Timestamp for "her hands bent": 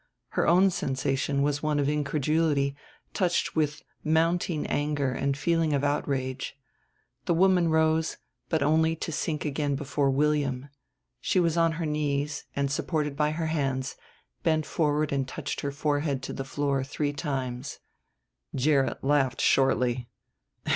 13.29-14.65